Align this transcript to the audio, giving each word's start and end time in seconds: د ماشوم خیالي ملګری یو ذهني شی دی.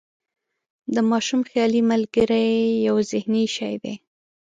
د 0.93 0.97
ماشوم 1.09 1.41
خیالي 1.49 1.81
ملګری 1.91 2.49
یو 2.87 2.95
ذهني 3.11 3.45
شی 3.55 3.73
دی. 3.83 3.93